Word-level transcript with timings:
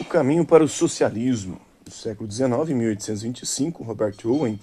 O 0.00 0.04
caminho 0.04 0.46
para 0.46 0.64
o 0.64 0.68
socialismo. 0.68 1.60
No 1.84 1.92
século 1.92 2.28
XIX, 2.28 2.70
em 2.70 2.74
1825, 2.74 3.84
Robert 3.84 4.16
Owen 4.24 4.58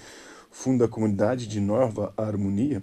funda 0.50 0.86
a 0.86 0.88
comunidade 0.88 1.46
de 1.46 1.60
Nova 1.60 2.12
Harmonia, 2.18 2.82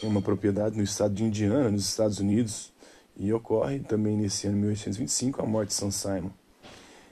é 0.00 0.06
uma 0.06 0.22
propriedade 0.22 0.76
no 0.76 0.84
estado 0.84 1.12
de 1.12 1.24
Indiana, 1.24 1.68
nos 1.68 1.88
Estados 1.88 2.20
Unidos, 2.20 2.72
e 3.16 3.32
ocorre 3.32 3.80
também 3.80 4.16
nesse 4.16 4.46
ano, 4.46 4.58
1825, 4.58 5.42
a 5.42 5.46
morte 5.46 5.70
de 5.70 5.74
Sam 5.74 5.90
Simon. 5.90 6.30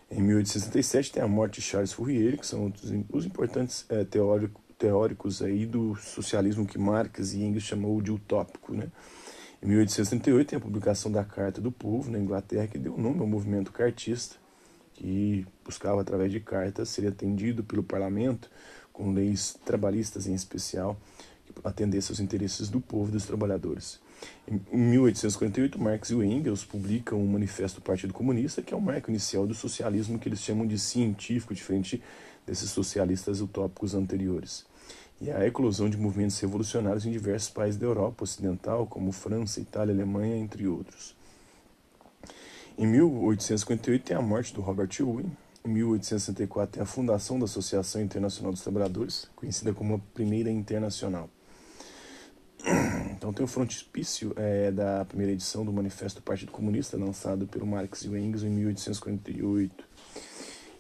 Em 0.09 0.23
1867 0.23 1.11
tem 1.11 1.23
a 1.25 1.29
morte 1.29 1.61
de 1.61 1.67
Charles 1.67 1.93
Fourier, 1.93 2.39
que 2.39 2.47
são 2.47 2.73
os 3.13 3.27
importantes 3.27 3.85
é, 3.89 4.05
teórico, 4.05 4.61
teóricos 4.79 5.43
aí 5.43 5.67
do 5.67 5.97
socialismo 5.97 6.65
que 6.65 6.79
Marx 6.79 7.33
e 7.33 7.43
Engels 7.43 7.65
chamou 7.65 8.01
de 8.01 8.13
utópico. 8.13 8.73
Né? 8.73 8.87
Em 9.61 9.67
1838 9.67 10.49
tem 10.49 10.57
a 10.57 10.61
publicação 10.61 11.11
da 11.11 11.25
Carta 11.25 11.61
do 11.61 11.73
Povo 11.73 12.13
na 12.13 12.19
Inglaterra, 12.19 12.69
que 12.69 12.79
deu 12.79 12.97
nome 12.97 13.19
ao 13.19 13.27
movimento 13.27 13.73
cartista, 13.73 14.37
que 14.99 15.47
buscava, 15.65 16.01
através 16.01 16.33
de 16.33 16.41
cartas, 16.41 16.89
ser 16.89 17.07
atendido 17.07 17.63
pelo 17.63 17.85
parlamento 17.85 18.51
com 18.93 19.13
leis 19.13 19.57
trabalhistas 19.65 20.27
em 20.27 20.35
especial, 20.35 20.99
que 21.47 21.53
atendessem 21.63 22.13
aos 22.13 22.19
interesses 22.19 22.69
do 22.69 22.81
povo 22.81 23.11
e 23.11 23.13
dos 23.13 23.25
trabalhadores. 23.25 24.01
Em 24.49 24.77
1848, 24.77 25.81
Marx 25.81 26.11
e 26.11 26.15
Engels 26.15 26.65
publicam 26.65 27.17
o 27.17 27.23
um 27.23 27.29
Manifesto 27.29 27.81
do 27.81 27.85
Partido 27.85 28.13
Comunista, 28.13 28.61
que 28.61 28.75
é 28.75 28.77
o 28.77 28.81
marco 28.81 29.09
inicial 29.09 29.47
do 29.47 29.55
socialismo 29.55 30.19
que 30.19 30.29
eles 30.29 30.41
chamam 30.41 30.67
de 30.67 30.77
científico, 30.77 31.55
diferente 31.55 32.03
desses 32.45 32.71
socialistas 32.71 33.41
utópicos 33.41 33.95
anteriores. 33.95 34.67
E 35.21 35.31
a 35.31 35.47
eclosão 35.47 35.89
de 35.89 35.97
movimentos 35.97 36.41
revolucionários 36.41 37.07
em 37.07 37.13
diversos 37.13 37.51
países 37.51 37.79
da 37.79 37.87
Europa 37.87 38.25
Ocidental, 38.25 38.85
como 38.85 39.13
França, 39.13 39.61
Itália, 39.61 39.95
Alemanha, 39.95 40.37
entre 40.37 40.67
outros. 40.67 41.18
Em 42.79 42.87
1858 42.87 44.05
tem 44.05 44.17
a 44.17 44.23
morte 44.23 44.55
do 44.55 44.61
Robert 44.61 44.89
Owen. 45.01 45.37
Em 45.65 45.69
1864 45.69 46.75
tem 46.75 46.83
a 46.85 46.87
fundação 46.87 47.37
da 47.37 47.45
Associação 47.45 48.01
Internacional 48.01 48.53
dos 48.53 48.63
Trabalhadores, 48.63 49.29
conhecida 49.35 49.75
como 49.75 49.97
a 49.97 49.99
primeira 50.15 50.49
internacional. 50.49 51.29
Então 53.11 53.33
tem 53.33 53.45
o 53.45 53.49
frontispício 53.49 54.33
é, 54.37 54.71
da 54.71 55.05
primeira 55.05 55.33
edição 55.33 55.65
do 55.65 55.73
Manifesto 55.73 56.21
do 56.21 56.23
Partido 56.23 56.53
Comunista, 56.53 56.97
lançado 56.97 57.49
pelo 57.49 57.67
Marx 57.67 58.03
e 58.03 58.09
Engels 58.17 58.45
em 58.45 58.51
1848. 58.51 59.85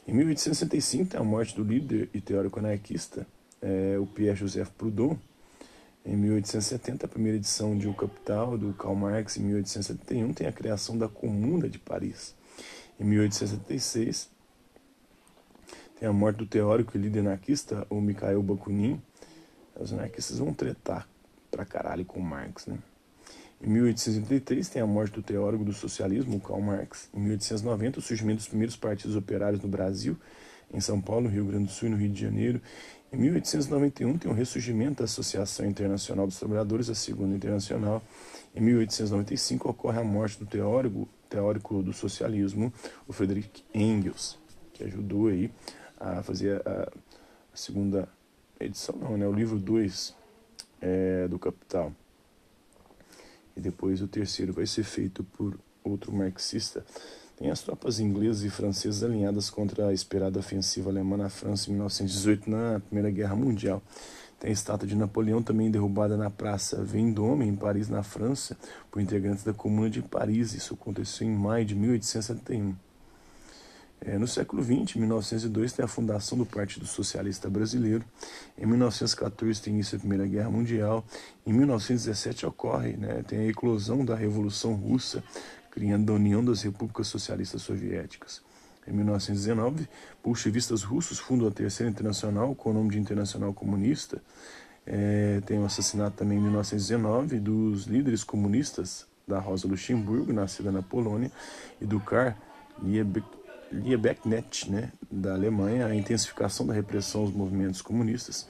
Em 0.06 0.12
1865 0.12 1.10
tem 1.10 1.20
a 1.20 1.24
morte 1.24 1.56
do 1.56 1.64
líder 1.64 2.08
e 2.14 2.20
teórico 2.20 2.60
anarquista, 2.60 3.26
é, 3.60 3.98
o 3.98 4.06
Pierre-Joseph 4.06 4.70
Proudhon, 4.78 5.16
em 6.08 6.16
1870, 6.16 7.04
a 7.04 7.08
primeira 7.08 7.36
edição 7.36 7.76
de 7.76 7.86
O 7.86 7.92
Capital, 7.92 8.56
do 8.56 8.72
Karl 8.72 8.94
Marx, 8.94 9.36
em 9.36 9.42
1871, 9.42 10.32
tem 10.32 10.46
a 10.46 10.52
criação 10.52 10.96
da 10.96 11.06
Comuna 11.06 11.68
de 11.68 11.78
Paris. 11.78 12.34
Em 12.98 13.04
1876, 13.04 14.30
tem 16.00 16.08
a 16.08 16.12
morte 16.12 16.38
do 16.38 16.46
teórico 16.46 16.96
e 16.96 17.00
líder 17.00 17.20
anarquista, 17.20 17.86
o 17.90 18.00
Mikhail 18.00 18.42
Bakunin. 18.42 19.02
Os 19.78 19.92
anarquistas 19.92 20.38
vão 20.38 20.54
tretar 20.54 21.06
pra 21.50 21.66
caralho 21.66 22.06
com 22.06 22.20
Marx, 22.20 22.66
né? 22.66 22.78
Em 23.60 23.68
1883 23.68 24.66
tem 24.66 24.80
a 24.80 24.86
morte 24.86 25.12
do 25.12 25.22
teórico 25.22 25.62
do 25.62 25.74
socialismo, 25.74 26.40
Karl 26.40 26.62
Marx. 26.62 27.10
Em 27.12 27.20
1890, 27.20 27.98
o 27.98 28.02
surgimento 28.02 28.38
dos 28.38 28.48
primeiros 28.48 28.76
partidos 28.76 29.14
operários 29.14 29.60
no 29.60 29.68
Brasil, 29.68 30.16
em 30.72 30.80
São 30.80 31.00
Paulo, 31.00 31.28
Rio 31.28 31.44
Grande 31.46 31.64
do 31.64 31.70
Sul 31.70 31.88
e 31.88 31.90
no 31.90 31.96
Rio 31.96 32.10
de 32.10 32.20
Janeiro. 32.20 32.60
Em 33.12 33.16
1891 33.16 34.18
tem 34.18 34.30
o 34.30 34.34
ressurgimento 34.34 34.98
da 34.98 35.04
Associação 35.04 35.64
Internacional 35.64 36.26
dos 36.26 36.38
Trabalhadores, 36.38 36.90
a 36.90 36.94
Segunda 36.94 37.34
Internacional. 37.34 38.02
Em 38.54 38.60
1895 38.60 39.70
ocorre 39.70 39.98
a 39.98 40.04
morte 40.04 40.38
do 40.38 40.46
teórico, 40.46 41.08
teórico 41.28 41.82
do 41.82 41.92
socialismo, 41.92 42.72
o 43.06 43.12
Friedrich 43.12 43.64
Engels, 43.72 44.38
que 44.74 44.84
ajudou 44.84 45.28
aí 45.28 45.50
a 45.98 46.22
fazer 46.22 46.60
a, 46.66 46.82
a 47.52 47.56
segunda 47.56 48.08
edição, 48.60 48.96
não, 48.96 49.16
né, 49.16 49.26
o 49.26 49.32
livro 49.32 49.58
2 49.58 50.14
é, 50.80 51.28
do 51.28 51.38
Capital. 51.38 51.92
E 53.56 53.60
depois 53.60 54.02
o 54.02 54.08
terceiro 54.08 54.52
vai 54.52 54.66
ser 54.66 54.84
feito 54.84 55.24
por 55.24 55.58
outro 55.82 56.12
marxista, 56.12 56.84
tem 57.38 57.50
as 57.52 57.60
tropas 57.60 58.00
inglesas 58.00 58.42
e 58.42 58.50
francesas 58.50 59.04
alinhadas 59.04 59.48
contra 59.48 59.86
a 59.86 59.92
esperada 59.92 60.40
ofensiva 60.40 60.90
alemã 60.90 61.16
na 61.16 61.28
França 61.28 61.70
em 61.70 61.74
1918, 61.74 62.50
na 62.50 62.80
Primeira 62.80 63.10
Guerra 63.10 63.36
Mundial. 63.36 63.80
Tem 64.40 64.50
a 64.50 64.52
estátua 64.52 64.88
de 64.88 64.96
Napoleão 64.96 65.40
também 65.40 65.70
derrubada 65.70 66.16
na 66.16 66.30
Praça 66.30 66.82
Vendôme, 66.82 67.46
em 67.46 67.54
Paris, 67.54 67.88
na 67.88 68.02
França, 68.02 68.56
por 68.90 69.00
integrantes 69.00 69.44
da 69.44 69.52
Comuna 69.52 69.88
de 69.88 70.02
Paris. 70.02 70.52
Isso 70.52 70.74
aconteceu 70.74 71.28
em 71.28 71.30
maio 71.30 71.64
de 71.64 71.76
1871. 71.76 72.74
É, 74.00 74.16
no 74.16 74.28
século 74.28 74.62
XX, 74.62 74.96
em 74.96 75.00
1902, 75.00 75.72
tem 75.72 75.84
a 75.84 75.88
fundação 75.88 76.38
do 76.38 76.46
Partido 76.46 76.86
Socialista 76.86 77.50
Brasileiro. 77.50 78.04
Em 78.56 78.64
1914, 78.64 79.60
tem 79.60 79.74
início 79.74 79.96
a 79.96 79.98
Primeira 79.98 80.26
Guerra 80.26 80.50
Mundial. 80.50 81.04
Em 81.44 81.52
1917, 81.52 82.46
ocorre, 82.46 82.96
né, 82.96 83.24
tem 83.26 83.40
a 83.40 83.46
eclosão 83.46 84.04
da 84.04 84.14
Revolução 84.14 84.74
Russa, 84.74 85.22
criando 85.78 86.12
a 86.12 86.16
União 86.16 86.44
das 86.44 86.62
Repúblicas 86.62 87.06
Socialistas 87.06 87.62
Soviéticas. 87.62 88.42
Em 88.84 88.92
1919, 88.92 89.88
bolchevistas 90.24 90.82
russos 90.82 91.20
fundam 91.20 91.46
a 91.46 91.52
Terceira 91.52 91.88
Internacional 91.88 92.52
com 92.56 92.70
o 92.70 92.72
nome 92.72 92.90
de 92.90 92.98
Internacional 92.98 93.54
Comunista. 93.54 94.20
É, 94.84 95.40
tem 95.46 95.56
o 95.60 95.64
assassinato 95.64 96.16
também 96.16 96.38
em 96.38 96.40
1919 96.40 97.38
dos 97.38 97.84
líderes 97.84 98.24
comunistas 98.24 99.06
da 99.24 99.38
Rosa 99.38 99.68
Luxemburgo, 99.68 100.32
nascida 100.32 100.72
na 100.72 100.82
Polônia, 100.82 101.30
e 101.80 101.86
do 101.86 102.00
Karl 102.00 102.34
Liebknecht, 103.70 104.68
né, 104.68 104.90
da 105.08 105.34
Alemanha, 105.34 105.86
a 105.86 105.94
intensificação 105.94 106.66
da 106.66 106.74
repressão 106.74 107.20
aos 107.20 107.30
movimentos 107.30 107.82
comunistas. 107.82 108.48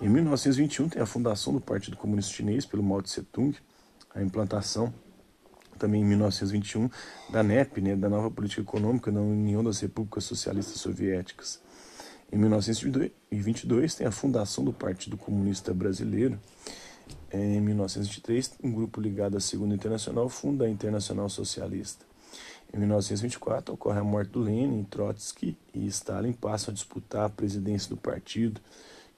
Em 0.00 0.08
1921 0.08 0.88
tem 0.88 1.02
a 1.02 1.06
fundação 1.06 1.52
do 1.52 1.60
Partido 1.60 1.98
Comunista 1.98 2.32
Chinês 2.32 2.64
pelo 2.64 2.82
Mao 2.82 3.02
Tse 3.02 3.22
Tung, 3.24 3.54
a 4.14 4.22
implantação 4.22 4.90
também 5.82 6.02
em 6.02 6.04
1921, 6.04 6.88
da 7.28 7.42
NEP, 7.42 7.80
né, 7.80 7.96
da 7.96 8.08
nova 8.08 8.30
política 8.30 8.62
econômica 8.62 9.10
da 9.10 9.20
União 9.20 9.64
das 9.64 9.80
Repúblicas 9.80 10.22
Socialistas 10.22 10.80
Soviéticas. 10.80 11.60
Em 12.32 12.36
1922, 12.36 13.96
tem 13.96 14.06
a 14.06 14.12
fundação 14.12 14.64
do 14.64 14.72
Partido 14.72 15.16
Comunista 15.16 15.74
Brasileiro. 15.74 16.38
Em 17.32 17.60
1923, 17.60 18.52
um 18.62 18.70
grupo 18.70 19.00
ligado 19.00 19.36
à 19.36 19.40
Segunda 19.40 19.74
Internacional 19.74 20.28
funda 20.28 20.66
a 20.66 20.70
Internacional 20.70 21.28
Socialista. 21.28 22.06
Em 22.72 22.78
1924, 22.78 23.74
ocorre 23.74 23.98
a 23.98 24.04
morte 24.04 24.30
do 24.30 24.40
Lenin, 24.40 24.84
Trotsky 24.84 25.58
e 25.74 25.84
Stalin 25.86 26.32
passam 26.32 26.70
a 26.70 26.74
disputar 26.74 27.24
a 27.26 27.28
presidência 27.28 27.90
do 27.90 27.96
partido 27.96 28.60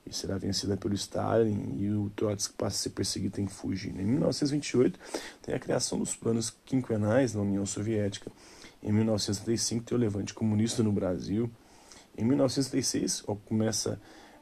e 0.06 0.12
será 0.12 0.36
vencida 0.36 0.76
pelo 0.76 0.94
Stalin 0.94 1.76
e 1.78 1.90
o 1.90 2.10
Trotsky 2.10 2.54
passa 2.54 2.76
a 2.76 2.78
ser 2.82 2.90
perseguido 2.90 3.40
em 3.40 3.46
fugir. 3.46 3.90
Em 3.90 4.04
1928 4.04 4.98
tem 5.42 5.54
a 5.54 5.58
criação 5.58 5.98
dos 5.98 6.14
planos 6.14 6.54
quinquenais 6.64 7.34
na 7.34 7.40
União 7.40 7.64
Soviética. 7.64 8.30
Em 8.82 8.92
1935 8.92 9.84
tem 9.84 9.96
o 9.96 10.00
levante 10.00 10.34
comunista 10.34 10.82
no 10.82 10.92
Brasil. 10.92 11.50
Em 12.16 12.24
1936 12.24 13.22
começa 13.46 13.98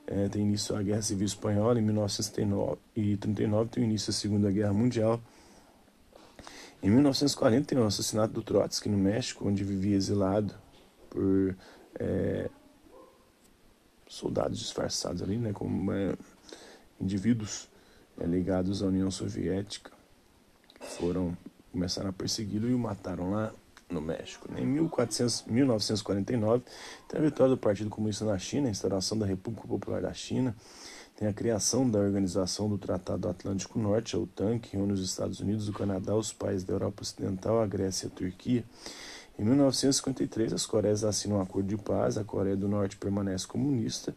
é, 0.07 0.29
tem 0.29 0.43
início 0.43 0.75
a 0.77 0.83
Guerra 0.83 1.03
Civil 1.03 1.27
Espanhola. 1.27 1.79
Em 1.79 1.83
1939 1.83 3.71
tem 3.71 3.85
início 3.85 4.13
da 4.13 4.19
Segunda 4.19 4.51
Guerra 4.51 4.73
Mundial. 4.73 5.21
Em 6.83 6.91
1940 6.91 7.67
tem 7.67 7.79
o 7.79 7.85
assassinato 7.85 8.35
do 8.35 8.43
Trotsky 8.43 8.89
no 8.89 8.99
México, 8.99 9.49
onde 9.49 9.63
vivia 9.63 9.97
exilado 9.97 10.53
por 11.09 11.57
é, 12.01 12.51
soldados 14.13 14.59
disfarçados 14.59 15.23
ali, 15.23 15.39
né, 15.39 15.53
como 15.53 15.91
é, 15.91 16.15
indivíduos 17.01 17.69
é, 18.21 18.27
ligados 18.27 18.83
à 18.83 18.87
União 18.87 19.11
Soviética, 19.11 19.91
foram 20.81 21.37
começaram 21.73 22.11
a 22.11 22.13
persegui-lo 22.13 22.69
e 22.69 22.75
o 22.75 22.79
mataram 22.79 23.31
lá 23.31 23.51
no 23.89 24.03
México. 24.03 24.47
Em 24.55 24.67
1400, 24.67 25.45
1949, 25.47 26.63
tem 27.09 27.19
a 27.19 27.23
vitória 27.23 27.55
do 27.55 27.59
Partido 27.59 27.89
Comunista 27.89 28.27
na 28.27 28.39
China, 28.39 28.69
a 28.69 28.71
instauração 28.71 29.19
da 29.19 29.25
República 29.25 29.67
Popular 29.67 30.03
da 30.03 30.13
China, 30.13 30.55
tem 31.17 31.27
a 31.29 31.33
criação 31.33 31.89
da 31.89 31.99
Organização 31.99 32.69
do 32.69 32.77
Tratado 32.77 33.29
Atlântico 33.29 33.79
Norte, 33.79 34.15
a 34.15 34.19
OTAN, 34.19 34.59
que 34.59 34.77
une 34.77 34.93
os 34.93 35.03
Estados 35.03 35.41
Unidos, 35.41 35.69
o 35.69 35.73
Canadá, 35.73 36.15
os 36.15 36.33
países 36.33 36.65
da 36.65 36.75
Europa 36.75 37.01
Ocidental, 37.01 37.61
a 37.61 37.67
Grécia 37.67 38.07
e 38.07 38.09
a 38.09 38.11
Turquia. 38.11 38.65
Em 39.43 39.45
1953, 39.45 40.53
as 40.53 40.65
Coreias 40.65 41.03
assinam 41.03 41.39
um 41.39 41.41
acordo 41.41 41.67
de 41.67 41.77
paz, 41.77 42.17
a 42.17 42.23
Coreia 42.23 42.57
do 42.57 42.69
Norte 42.69 42.97
permanece 42.97 43.45
comunista. 43.45 44.15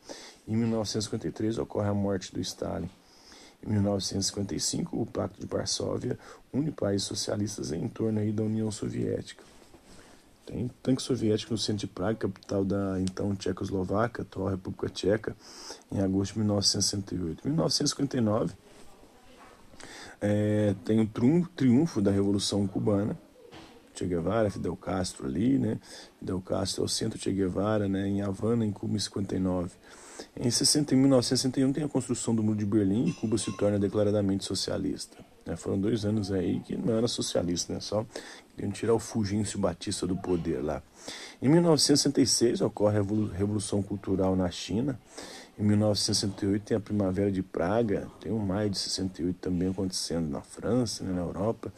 Em 0.48 0.56
1953, 0.56 1.58
ocorre 1.58 1.90
a 1.90 1.96
morte 1.96 2.32
do 2.32 2.40
Stalin. 2.40 2.88
Em 3.66 3.72
1955, 3.72 4.96
o 4.96 5.04
Pacto 5.04 5.42
de 5.42 5.48
Varsóvia 5.48 6.20
une 6.54 6.70
países 6.70 7.08
socialistas 7.08 7.72
em 7.72 7.88
torno 7.88 8.20
aí 8.20 8.32
da 8.32 8.44
União 8.44 8.70
Soviética. 8.70 9.44
Tem 10.46 10.70
tanque 10.84 11.02
soviético 11.02 11.54
no 11.54 11.58
centro 11.58 11.80
de 11.80 11.88
Praga, 11.88 12.20
capital 12.20 12.64
da 12.64 13.02
então 13.02 13.36
Tchecoslováquia, 13.36 14.22
atual 14.22 14.50
República 14.50 14.90
Tcheca, 14.90 15.36
em 15.92 16.02
agosto 16.02 16.34
de 16.34 16.40
1968. 16.42 17.48
Em 17.48 17.50
1959, 17.50 18.54
é, 20.22 20.76
tem 20.86 21.00
o 21.00 21.08
triunfo 21.56 22.00
da 22.00 22.12
Revolução 22.12 22.68
Cubana, 22.68 23.18
Che 23.98 24.06
Guevara, 24.06 24.50
Fidel 24.50 24.76
Castro 24.76 25.26
ali, 25.26 25.58
né? 25.58 25.80
Fidel 26.20 26.42
Castro 26.42 26.84
é 26.84 26.86
o 26.86 26.90
centro 26.90 27.20
Che 27.20 27.32
Guevara, 27.32 27.88
né? 27.88 28.08
Em 28.08 28.22
Havana, 28.22 28.66
em 28.66 28.72
Cuba, 28.72 28.96
em 28.96 29.00
59. 29.00 29.72
Em 30.38 30.50
60, 30.50 30.96
1961 30.96 31.74
tem 31.74 31.84
a 31.84 31.88
construção 31.88 32.36
do 32.36 32.44
Muro 32.44 32.58
de 32.58 32.66
Berlim 32.66 33.08
e 33.08 33.14
Cuba 33.14 33.38
se 33.38 33.56
torna 33.58 33.80
declaradamente 33.80 34.46
socialista. 34.46 35.18
Né? 35.46 35.56
Foram 35.56 35.80
dois 35.80 36.06
anos 36.06 36.32
aí 36.32 36.60
que 36.62 36.76
não 36.76 36.98
era 36.98 37.08
socialista, 37.08 37.74
né? 37.74 37.80
Só 37.80 38.06
queriam 38.56 38.72
tirar 38.72 38.94
o 38.94 39.00
Fulgêncio 39.00 39.60
Batista 39.60 40.08
do 40.08 40.16
poder 40.16 40.64
lá. 40.64 40.82
Em 41.42 41.48
1966 41.50 42.62
ocorre 42.62 42.98
a 42.98 43.02
Revolução 43.38 43.82
Cultural 43.84 44.36
na 44.36 44.50
China. 44.50 45.00
Em 45.58 45.64
1968 45.64 46.64
tem 46.64 46.78
a 46.78 46.82
Primavera 46.82 47.32
de 47.32 47.42
Praga, 47.42 48.10
tem 48.20 48.32
o 48.32 48.40
Maio 48.40 48.70
de 48.70 48.78
68 48.78 49.38
também 49.40 49.70
acontecendo 49.70 50.30
na 50.30 50.42
França, 50.42 51.04
né, 51.04 51.14
na 51.14 51.22
Europa. 51.22 51.72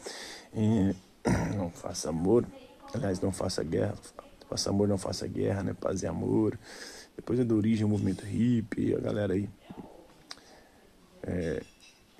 E, 0.52 0.94
não 1.56 1.70
faça 1.70 2.10
amor, 2.10 2.46
aliás, 2.94 3.20
não 3.20 3.32
faça 3.32 3.62
guerra, 3.62 3.94
faça 4.48 4.70
amor, 4.70 4.88
não 4.88 4.98
faça 4.98 5.26
guerra, 5.26 5.62
né, 5.62 5.74
paz 5.78 6.02
e 6.02 6.06
amor. 6.06 6.58
Depois 7.16 7.40
é 7.40 7.44
da 7.44 7.54
origem 7.54 7.84
o 7.84 7.88
movimento 7.88 8.24
hippie, 8.24 8.94
a 8.94 9.00
galera 9.00 9.34
aí, 9.34 9.50
é, 11.22 11.62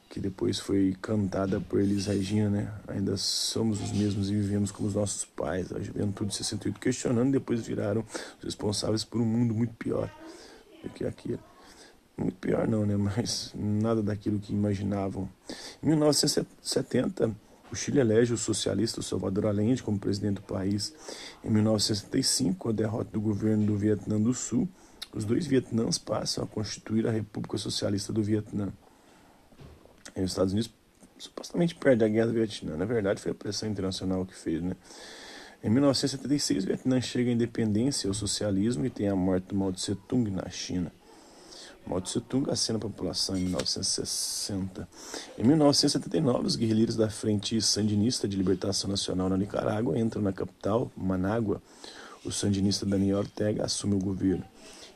que 0.08 0.18
depois 0.18 0.58
foi 0.58 0.96
cantada 1.00 1.60
por 1.60 1.80
Elis 1.80 2.06
Regina, 2.06 2.50
né? 2.50 2.74
Ainda 2.88 3.16
somos 3.16 3.80
os 3.82 3.92
mesmos 3.92 4.30
e 4.30 4.34
vivemos 4.34 4.72
como 4.72 4.88
os 4.88 4.94
nossos 4.94 5.24
pais. 5.24 5.72
A 5.72 5.78
juventude 5.80 6.30
de 6.30 6.36
68 6.36 6.80
questionando, 6.80 7.30
depois 7.30 7.66
viraram 7.66 8.04
os 8.38 8.44
responsáveis 8.44 9.04
por 9.04 9.20
um 9.20 9.24
mundo 9.24 9.54
muito 9.54 9.74
pior 9.74 10.10
do 10.82 10.88
que 10.90 11.04
aquilo. 11.04 11.40
Muito 12.16 12.36
pior 12.36 12.66
não, 12.66 12.84
né? 12.84 12.96
Mas 12.96 13.52
nada 13.54 14.02
daquilo 14.02 14.40
que 14.40 14.52
imaginavam. 14.52 15.28
Em 15.82 15.86
1970, 15.86 17.30
o 17.70 17.76
Chile 17.76 18.00
elege 18.00 18.32
o 18.32 18.38
socialista 18.38 19.02
Salvador 19.02 19.46
Allende 19.46 19.82
como 19.82 19.98
presidente 19.98 20.36
do 20.36 20.42
país. 20.42 20.94
Em 21.44 21.50
1965, 21.50 22.56
com 22.56 22.68
a 22.70 22.72
derrota 22.72 23.10
do 23.12 23.20
governo 23.20 23.66
do 23.66 23.76
Vietnã 23.76 24.20
do 24.20 24.32
Sul, 24.32 24.68
os 25.12 25.24
dois 25.24 25.46
Vietnãs 25.46 25.98
passam 25.98 26.44
a 26.44 26.46
constituir 26.46 27.06
a 27.06 27.10
República 27.10 27.58
Socialista 27.58 28.12
do 28.12 28.22
Vietnã. 28.22 28.72
E 30.16 30.22
os 30.22 30.30
Estados 30.30 30.52
Unidos 30.52 30.72
supostamente 31.18 31.74
perde 31.74 32.04
a 32.04 32.08
guerra 32.08 32.28
do 32.28 32.32
Vietnã. 32.34 32.76
Na 32.76 32.84
verdade, 32.84 33.20
foi 33.20 33.32
a 33.32 33.34
pressão 33.34 33.68
internacional 33.68 34.24
que 34.24 34.34
fez, 34.34 34.62
né? 34.62 34.76
Em 35.62 35.68
1976, 35.68 36.62
o 36.62 36.66
Vietnã 36.68 37.00
chega 37.00 37.30
à 37.30 37.32
independência 37.32 38.06
ao 38.06 38.14
socialismo 38.14 38.86
e 38.86 38.90
tem 38.90 39.08
a 39.08 39.16
morte 39.16 39.48
do 39.48 39.56
Mao 39.56 39.72
Tse 39.72 39.94
Tung 39.94 40.30
na 40.30 40.48
China. 40.48 40.92
Mao 41.86 42.00
Tse 42.00 42.20
Tung 42.20 42.50
acena 42.50 42.78
a 42.78 42.80
população 42.80 43.36
em 43.36 43.42
1960. 43.44 44.88
Em 45.38 45.44
1979, 45.44 46.46
os 46.46 46.56
guerrilheiros 46.56 46.96
da 46.96 47.08
Frente 47.08 47.60
Sandinista 47.62 48.28
de 48.28 48.36
Libertação 48.36 48.90
Nacional 48.90 49.28
na 49.28 49.36
Nicarágua 49.36 49.98
entram 49.98 50.22
na 50.22 50.32
capital, 50.32 50.90
Manágua. 50.96 51.62
O 52.24 52.32
sandinista 52.32 52.84
Daniel 52.84 53.18
Ortega 53.18 53.64
assume 53.64 53.94
o 53.94 53.98
governo. 53.98 54.44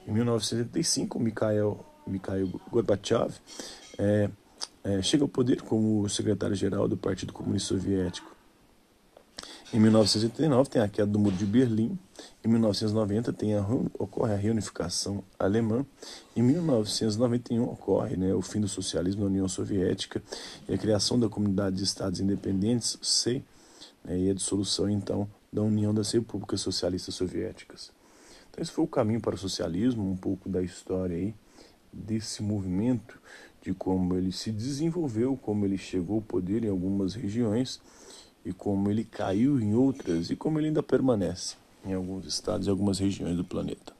Em 0.06 0.12
1975, 0.12 1.18
Mikhail, 1.18 1.78
Mikhail 2.06 2.60
Gorbachev 2.70 3.32
é, 3.96 4.28
é, 4.84 5.00
chega 5.02 5.24
ao 5.24 5.28
poder 5.28 5.62
como 5.62 6.08
secretário-geral 6.08 6.88
do 6.88 6.96
Partido 6.96 7.32
Comunista 7.32 7.68
Soviético. 7.68 8.31
Em 9.74 9.80
1989 9.80 10.68
tem 10.68 10.82
a 10.82 10.88
queda 10.88 11.10
do 11.10 11.18
Muro 11.18 11.34
de 11.34 11.46
Berlim. 11.46 11.98
Em 12.44 12.48
1990 12.48 13.32
tem 13.32 13.54
a, 13.54 13.66
ocorre 13.98 14.34
a 14.34 14.36
reunificação 14.36 15.24
alemã. 15.38 15.86
Em 16.36 16.42
1991 16.42 17.62
ocorre 17.62 18.14
né, 18.14 18.34
o 18.34 18.42
fim 18.42 18.60
do 18.60 18.68
socialismo 18.68 19.22
na 19.22 19.28
União 19.28 19.48
Soviética 19.48 20.22
e 20.68 20.74
a 20.74 20.76
criação 20.76 21.18
da 21.18 21.26
Comunidade 21.26 21.76
de 21.76 21.84
Estados 21.84 22.20
Independentes, 22.20 22.98
C, 23.00 23.42
né, 24.04 24.18
e 24.18 24.30
a 24.30 24.34
dissolução 24.34 24.90
então 24.90 25.26
da 25.50 25.62
União 25.62 25.94
das 25.94 26.12
Repúblicas 26.12 26.60
Socialistas 26.60 27.14
Soviéticas. 27.14 27.90
Então 28.50 28.62
esse 28.62 28.70
foi 28.70 28.84
o 28.84 28.88
caminho 28.88 29.22
para 29.22 29.36
o 29.36 29.38
socialismo, 29.38 30.06
um 30.06 30.16
pouco 30.18 30.50
da 30.50 30.60
história 30.60 31.16
aí 31.16 31.34
desse 31.90 32.42
movimento, 32.42 33.18
de 33.62 33.72
como 33.72 34.16
ele 34.16 34.32
se 34.32 34.52
desenvolveu, 34.52 35.34
como 35.34 35.64
ele 35.64 35.78
chegou 35.78 36.16
ao 36.16 36.22
poder 36.22 36.62
em 36.62 36.68
algumas 36.68 37.14
regiões 37.14 37.80
e 38.44 38.52
como 38.52 38.90
ele 38.90 39.04
caiu 39.04 39.60
em 39.60 39.74
outras 39.74 40.30
e 40.30 40.36
como 40.36 40.58
ele 40.58 40.68
ainda 40.68 40.82
permanece 40.82 41.56
em 41.84 41.94
alguns 41.94 42.26
estados 42.26 42.66
e 42.66 42.70
algumas 42.70 42.98
regiões 42.98 43.36
do 43.36 43.44
planeta. 43.44 43.92